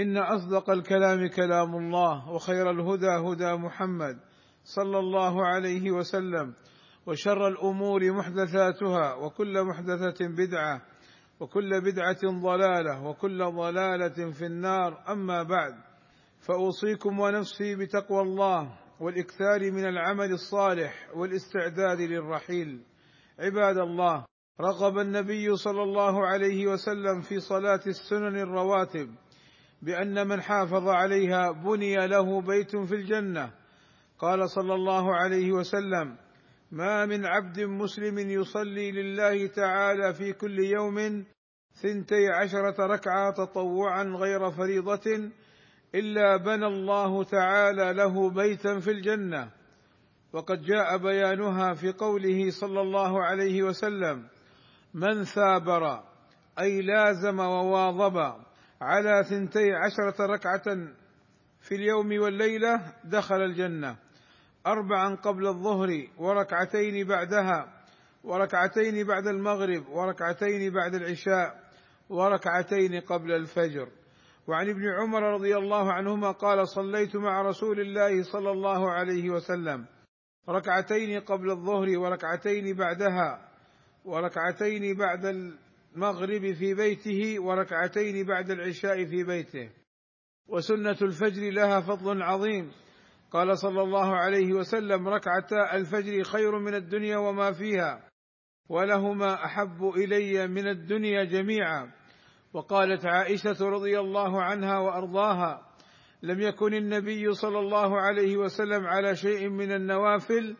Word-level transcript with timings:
إن 0.00 0.16
أصدق 0.16 0.70
الكلام 0.70 1.28
كلام 1.28 1.76
الله 1.76 2.30
وخير 2.30 2.70
الهدى 2.70 3.06
هدى 3.06 3.52
محمد 3.52 4.18
صلى 4.64 4.98
الله 4.98 5.46
عليه 5.46 5.90
وسلم 5.90 6.54
وشر 7.06 7.48
الأمور 7.48 8.12
محدثاتها 8.12 9.14
وكل 9.14 9.64
محدثة 9.64 10.26
بدعة 10.28 10.82
وكل 11.40 11.80
بدعة 11.80 12.40
ضلالة 12.42 13.06
وكل 13.06 13.38
ضلالة 13.44 14.30
في 14.30 14.46
النار. 14.46 15.04
أما 15.08 15.42
بعد 15.42 15.74
فأوصيكم 16.40 17.20
ونفسي 17.20 17.76
بتقوى 17.76 18.22
الله 18.22 18.78
والإكثار 19.00 19.70
من 19.70 19.84
العمل 19.88 20.32
الصالح 20.32 21.10
والاستعداد 21.16 22.00
للرحيل. 22.00 22.80
عباد 23.38 23.78
الله 23.78 24.24
رغب 24.60 24.98
النبي 24.98 25.56
صلى 25.56 25.82
الله 25.82 26.26
عليه 26.26 26.66
وسلم 26.66 27.20
في 27.20 27.40
صلاة 27.40 27.80
السنن 27.86 28.36
الرواتب 28.38 29.08
بأن 29.82 30.26
من 30.26 30.40
حافظ 30.40 30.88
عليها 30.88 31.50
بني 31.50 32.06
له 32.06 32.40
بيت 32.40 32.76
في 32.76 32.94
الجنة. 32.94 33.50
قال 34.18 34.50
صلى 34.50 34.74
الله 34.74 35.14
عليه 35.14 35.52
وسلم 35.52 36.16
ما 36.72 37.06
من 37.06 37.26
عبد 37.26 37.60
مسلم 37.60 38.18
يصلي 38.18 38.92
لله 38.92 39.46
تعالى 39.46 40.14
في 40.14 40.32
كل 40.32 40.58
يوم 40.58 41.24
ثنتي 41.82 42.28
عشرة 42.28 42.86
ركعة 42.86 43.32
تطوعا 43.32 44.04
غير 44.04 44.50
فريضة 44.50 45.30
إلا 45.94 46.36
بنى 46.36 46.66
الله 46.66 47.24
تعالى 47.24 47.92
له 47.92 48.30
بيتا 48.30 48.78
في 48.78 48.90
الجنة. 48.90 49.50
وقد 50.32 50.62
جاء 50.62 50.96
بيانها 50.96 51.74
في 51.74 51.92
قوله 51.92 52.50
صلى 52.50 52.80
الله 52.80 53.24
عليه 53.24 53.62
وسلم 53.62 54.28
من 54.94 55.24
ثابر 55.24 56.02
أي 56.58 56.82
لازم 56.82 57.38
وواظب. 57.38 58.34
على 58.80 59.24
ثنتي 59.24 59.72
عشرة 59.72 60.26
ركعة 60.26 60.64
في 61.60 61.74
اليوم 61.74 62.22
والليلة 62.22 62.92
دخل 63.04 63.42
الجنة. 63.42 63.96
أربعا 64.66 65.14
قبل 65.14 65.46
الظهر 65.46 66.08
وركعتين 66.18 67.06
بعدها 67.06 67.82
وركعتين 68.24 69.06
بعد 69.06 69.26
المغرب 69.26 69.88
وركعتين 69.88 70.72
بعد 70.72 70.94
العشاء 70.94 71.60
وركعتين 72.08 73.00
قبل 73.00 73.32
الفجر. 73.32 73.88
وعن 74.46 74.68
ابن 74.68 74.82
عمر 75.00 75.22
رضي 75.22 75.56
الله 75.56 75.92
عنهما 75.92 76.30
قال 76.30 76.68
صليت 76.68 77.16
مع 77.16 77.42
رسول 77.42 77.80
الله 77.80 78.22
صلى 78.22 78.50
الله 78.50 78.90
عليه 78.90 79.30
وسلم. 79.30 79.86
ركعتين 80.48 81.20
قبل 81.20 81.50
الظهر 81.50 81.98
وركعتين 81.98 82.76
بعدها 82.76 83.48
وركعتين 84.04 84.96
بعد 84.96 85.52
المغرب 85.94 86.52
في 86.52 86.74
بيته 86.74 87.42
وركعتين 87.42 88.26
بعد 88.26 88.50
العشاء 88.50 89.04
في 89.04 89.24
بيته. 89.24 89.70
وسنة 90.48 90.96
الفجر 91.02 91.50
لها 91.50 91.80
فضل 91.80 92.22
عظيم. 92.22 92.72
قال 93.30 93.58
صلى 93.58 93.82
الله 93.82 94.16
عليه 94.16 94.52
وسلم 94.52 95.08
ركعتا 95.08 95.74
الفجر 95.74 96.22
خير 96.22 96.58
من 96.58 96.74
الدنيا 96.74 97.16
وما 97.16 97.52
فيها. 97.52 98.08
ولهما 98.68 99.44
أحب 99.44 99.84
إلي 99.96 100.46
من 100.46 100.68
الدنيا 100.68 101.24
جميعا. 101.24 101.92
وقالت 102.52 103.06
عائشة 103.06 103.56
رضي 103.60 104.00
الله 104.00 104.42
عنها 104.42 104.78
وأرضاها 104.78 105.66
لم 106.22 106.40
يكن 106.40 106.74
النبي 106.74 107.32
صلى 107.32 107.58
الله 107.58 108.00
عليه 108.00 108.36
وسلم 108.36 108.86
على 108.86 109.16
شيء 109.16 109.48
من 109.48 109.72
النوافل 109.72 110.56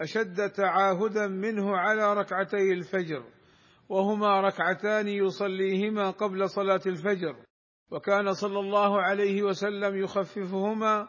أشد 0.00 0.50
تعاهدا 0.50 1.26
منه 1.26 1.76
على 1.76 2.14
ركعتي 2.14 2.72
الفجر. 2.72 3.24
وهما 3.92 4.40
ركعتان 4.40 5.08
يصليهما 5.08 6.10
قبل 6.10 6.50
صلاة 6.50 6.80
الفجر. 6.86 7.36
وكان 7.90 8.32
صلى 8.32 8.60
الله 8.60 9.02
عليه 9.02 9.42
وسلم 9.42 9.96
يخففهما 9.96 11.08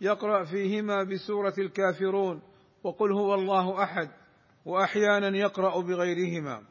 يقرأ 0.00 0.44
فيهما 0.44 1.02
بسورة 1.02 1.54
الكافرون 1.58 2.42
وقل 2.84 3.12
هو 3.12 3.34
الله 3.34 3.82
أحد 3.82 4.08
وأحيانا 4.64 5.36
يقرأ 5.36 5.80
بغيرهما. 5.80 6.62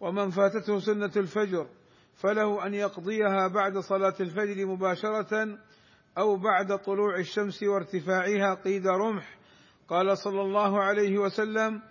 ومن 0.00 0.30
فاتته 0.30 0.78
سنة 0.78 1.12
الفجر 1.16 1.68
فله 2.14 2.66
أن 2.66 2.74
يقضيها 2.74 3.48
بعد 3.48 3.78
صلاة 3.78 4.14
الفجر 4.20 4.66
مباشرة 4.66 5.58
أو 6.18 6.36
بعد 6.36 6.78
طلوع 6.78 7.18
الشمس 7.18 7.62
وارتفاعها 7.62 8.54
قيد 8.54 8.86
رمح. 8.86 9.38
قال 9.88 10.18
صلى 10.18 10.42
الله 10.42 10.82
عليه 10.82 11.18
وسلم 11.18 11.82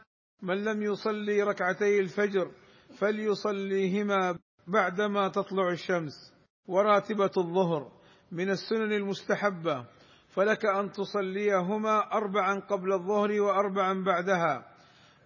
من 0.42 0.64
لم 0.64 0.82
يصلي 0.82 1.44
ركعتي 1.44 2.00
الفجر 2.00 2.52
فليصليهما 3.00 4.40
بعدما 4.68 5.28
تطلع 5.28 5.72
الشمس. 5.72 6.34
وراتبة 6.68 7.32
الظهر 7.38 7.92
من 8.32 8.50
السنن 8.50 8.94
المستحبة 8.94 9.86
فلك 10.28 10.66
أن 10.66 10.92
تصليهما 10.92 12.14
اربعا 12.14 12.60
قبل 12.60 12.94
الظهر 12.94 13.42
واربعا 13.42 14.04
بعدها 14.04 14.66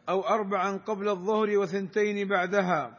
أو 0.10 0.22
اربعا 0.22 0.78
قبل 0.78 1.10
الظهر 1.10 1.58
وثنتين 1.58 2.28
بعدها 2.28 2.98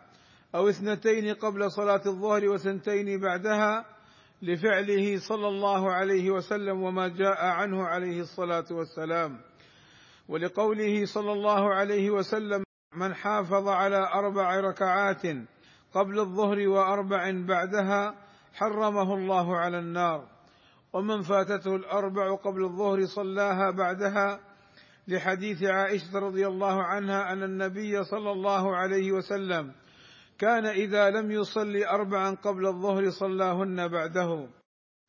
أو 0.54 0.68
اثنتين 0.68 1.34
قبل 1.34 1.70
صلاة 1.70 2.02
الظهر 2.06 2.48
وثنتين 2.48 3.20
بعدها 3.20 3.84
لفعله 4.42 5.18
صلى 5.28 5.48
الله 5.48 5.92
عليه 5.92 6.30
وسلم 6.30 6.82
وما 6.82 7.08
جاء 7.08 7.44
عنه 7.46 7.82
عليه 7.82 8.20
الصلاة 8.20 8.66
والسلام. 8.70 9.40
ولقوله 10.28 11.06
صلى 11.06 11.32
الله 11.32 11.74
عليه 11.74 12.10
وسلم 12.10 12.64
من 12.94 13.14
حافظ 13.14 13.68
على 13.68 14.08
أربع 14.14 14.60
ركعات 14.60 15.22
قبل 15.94 16.20
الظهر 16.20 16.68
وأربع 16.68 17.30
بعدها 17.48 18.14
حرمه 18.54 19.14
الله 19.14 19.56
على 19.56 19.78
النار. 19.78 20.28
ومن 20.92 21.22
فاتته 21.22 21.76
الأربع 21.76 22.34
قبل 22.34 22.64
الظهر 22.64 23.06
صلاها 23.06 23.70
بعدها 23.70 24.40
لحديث 25.08 25.62
عائشة 25.62 26.18
رضي 26.18 26.46
الله 26.46 26.82
عنها 26.82 27.32
أن 27.32 27.42
النبي 27.42 28.04
صلى 28.04 28.30
الله 28.32 28.76
عليه 28.76 29.12
وسلم 29.12 29.72
كان 30.38 30.66
إذا 30.66 31.10
لم 31.10 31.30
يصلي 31.30 31.88
أربعا 31.88 32.30
قبل 32.30 32.66
الظهر 32.66 33.10
صلاهن 33.10 33.88
بعده. 33.88 34.48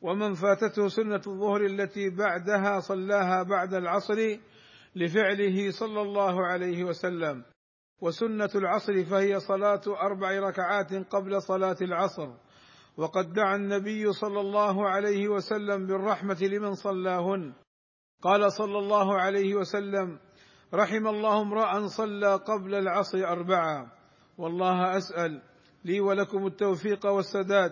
ومن 0.01 0.33
فاتته 0.33 0.87
سنة 0.87 1.21
الظهر 1.27 1.61
التي 1.65 2.09
بعدها 2.09 2.79
صلاها 2.79 3.43
بعد 3.43 3.73
العصر 3.73 4.37
لفعله 4.95 5.71
صلى 5.71 6.01
الله 6.01 6.45
عليه 6.45 6.83
وسلم. 6.83 7.43
وسنة 8.01 8.49
العصر 8.55 9.03
فهي 9.03 9.39
صلاة 9.39 9.81
أربع 9.87 10.39
ركعات 10.39 10.93
قبل 10.93 11.41
صلاة 11.41 11.77
العصر. 11.81 12.29
وقد 12.97 13.33
دعا 13.33 13.55
النبي 13.55 14.13
صلى 14.13 14.39
الله 14.39 14.89
عليه 14.89 15.27
وسلم 15.27 15.87
بالرحمة 15.87 16.37
لمن 16.41 16.73
صلاهن. 16.73 17.53
قال 18.21 18.51
صلى 18.51 18.79
الله 18.79 19.21
عليه 19.21 19.55
وسلم 19.55 20.19
رحم 20.73 21.07
الله 21.07 21.41
امرأ 21.41 21.87
صلى 21.87 22.35
قبل 22.35 22.75
العصر 22.75 23.17
اربعا 23.17 23.91
والله 24.37 24.97
أسأل 24.97 25.41
لي 25.85 25.99
ولكم 25.99 26.47
التوفيق 26.47 27.05
والسداد 27.05 27.71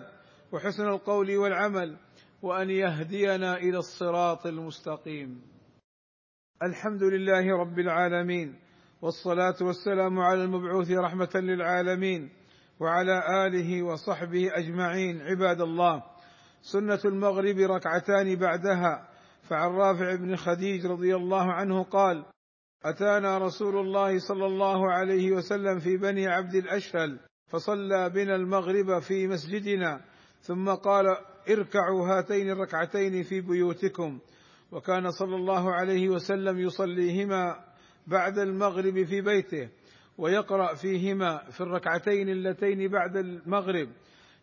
وحسن 0.52 0.88
القول 0.88 1.36
والعمل 1.36 1.96
وأن 2.42 2.70
يهدينا 2.70 3.56
إلى 3.56 3.78
الصراط 3.78 4.46
المستقيم. 4.46 5.42
الحمد 6.62 7.02
لله 7.02 7.56
رب 7.56 7.78
العالمين. 7.78 8.60
والصلاة 9.02 9.56
والسلام 9.60 10.18
على 10.18 10.44
المبعوث 10.44 10.90
رحمة 10.90 11.30
للعالمين 11.34 12.30
وعلى 12.80 13.46
آله 13.46 13.82
وصحبه 13.82 14.50
أجمعين 14.52 15.20
عباد 15.20 15.60
الله. 15.60 16.02
سنة 16.62 16.98
المغرب 17.04 17.58
ركعتان 17.58 18.36
بعدها 18.36 19.08
فعن 19.42 19.70
رافع 19.70 20.14
بن 20.14 20.36
خديج 20.36 20.86
رضي 20.86 21.16
الله 21.16 21.52
عنه 21.52 21.82
قال 21.82 22.24
أتانا 22.84 23.38
رسول 23.38 23.76
الله 23.76 24.18
صلى 24.18 24.46
الله 24.46 24.92
عليه 24.92 25.32
وسلم 25.32 25.78
في 25.78 25.96
بني 25.96 26.26
عبد 26.26 26.54
الأشهل 26.54 27.20
فصلى 27.46 28.10
بنا 28.10 28.36
المغرب 28.36 28.98
في 28.98 29.26
مسجدنا 29.26 30.00
ثم 30.40 30.70
قال 30.70 31.06
اركعوا 31.50 32.08
هاتين 32.08 32.50
الركعتين 32.50 33.22
في 33.22 33.40
بيوتكم. 33.40 34.18
وكان 34.72 35.10
صلى 35.10 35.36
الله 35.36 35.72
عليه 35.72 36.08
وسلم 36.08 36.58
يصليهما 36.58 37.71
بعد 38.06 38.38
المغرب 38.38 39.04
في 39.04 39.20
بيته 39.20 39.68
ويقرأ 40.18 40.74
فيهما 40.74 41.50
في 41.50 41.60
الركعتين 41.60 42.28
اللتين 42.28 42.88
بعد 42.88 43.16
المغرب 43.16 43.88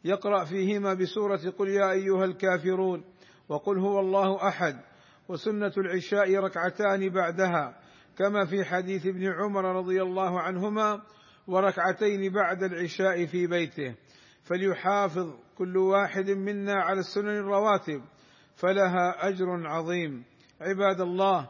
يقرأ 0.03 0.45
فيهما 0.45 0.93
بسورة 0.93 1.53
قل 1.57 1.69
يا 1.69 1.91
أيها 1.91 2.25
الكافرون 2.25 3.03
وقل 3.49 3.79
هو 3.79 3.99
الله 3.99 4.47
أحد 4.47 4.79
وسنة 5.29 5.73
العشاء 5.77 6.35
ركعتان 6.35 7.09
بعدها 7.09 7.79
كما 8.17 8.45
في 8.45 8.65
حديث 8.65 9.05
ابن 9.05 9.27
عمر 9.27 9.75
رضي 9.75 10.01
الله 10.01 10.39
عنهما 10.39 11.01
وركعتين 11.47 12.33
بعد 12.33 12.63
العشاء 12.63 13.25
في 13.25 13.47
بيته. 13.47 13.95
فليحافظ 14.43 15.33
كل 15.57 15.77
واحد 15.77 16.29
منا 16.29 16.73
على 16.73 16.99
السنن 16.99 17.37
الرواتب 17.37 18.01
فلها 18.55 19.27
أجر 19.27 19.67
عظيم. 19.67 20.23
عباد 20.61 21.01
الله 21.01 21.49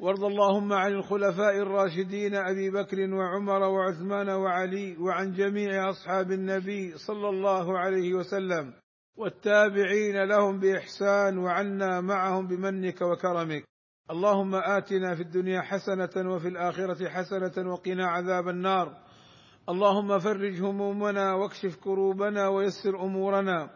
وارض 0.00 0.24
اللهم 0.24 0.72
عن 0.72 0.92
الخلفاء 0.92 1.56
الراشدين 1.56 2.34
أبي 2.34 2.70
بكر 2.70 3.14
وعمر 3.14 3.62
وعثمان 3.62 4.28
وعلي 4.28 4.96
وعن 4.96 5.32
جميع 5.32 5.90
أصحاب 5.90 6.32
النبي 6.32 6.98
صلى 7.06 7.28
الله 7.28 7.78
عليه 7.78 8.14
وسلم. 8.14 8.72
والتابعين 9.16 10.24
لهم 10.24 10.60
بإحسان 10.60 11.38
وعنا 11.38 12.00
معهم 12.00 12.46
بمنك 12.46 13.02
وكرمك. 13.02 13.64
اللهم 14.10 14.54
آتنا 14.54 15.14
في 15.14 15.22
الدنيا 15.22 15.60
حسنة 15.60 16.34
وفي 16.34 16.48
الآخرة 16.48 17.08
حسنة 17.08 17.72
وقنا 17.72 18.06
عذاب 18.06 18.48
النار. 18.48 18.96
اللهم 19.68 20.18
فرج 20.18 20.62
همومنا 20.62 21.34
واكشف 21.34 21.76
كروبنا 21.76 22.48
ويسر 22.48 23.02
أمورنا. 23.02 23.70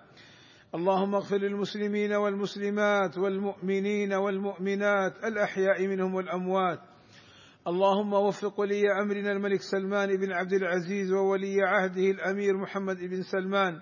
اللهم 0.74 1.14
اغفر 1.14 1.36
للمسلمين 1.36 2.12
والمسلمات 2.12 3.18
والمؤمنين 3.18 4.12
والمؤمنات 4.12 5.24
الأحياء 5.24 5.86
منهم 5.86 6.14
والأموات. 6.14 6.78
اللهم 7.66 8.12
وفق 8.12 8.60
ولي 8.60 8.82
أمرنا 9.02 9.32
الملك 9.32 9.60
سلمان 9.72 10.16
بن 10.16 10.32
عبد 10.32 10.52
العزيز 10.52 11.12
وولي 11.12 11.62
عهده 11.62 12.10
الأمير 12.10 12.56
محمد 12.56 12.96
بن 12.96 13.22
سلمان 13.22 13.80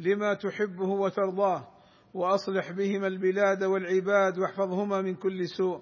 لما 0.00 0.34
تحبه 0.34 0.88
وترضاه 0.88 1.68
وأصلح 2.14 2.70
بهما 2.70 3.06
البلاد 3.06 3.64
والعباد 3.64 4.38
واحفظهما 4.38 5.02
من 5.02 5.14
كل 5.14 5.48
سوء. 5.48 5.80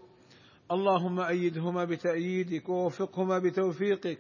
اللهم 0.71 1.21
أيدهما 1.21 1.85
بتأييدك 1.85 2.69
ووفقهما 2.69 3.39
بتوفيقك 3.39 4.19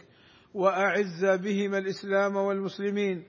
وأعز 0.55 1.25
بهما 1.25 1.79
الإسلام 1.79 2.37
والمسلمين 2.37 3.23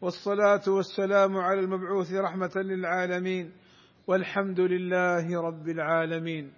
والصلاة 0.00 0.62
والسلام 0.68 1.36
على 1.36 1.60
المبعوث 1.60 2.12
رحمة 2.12 2.50
للعالمين 2.56 3.52
والحمد 4.06 4.60
لله 4.60 5.40
رب 5.42 5.68
العالمين 5.68 6.52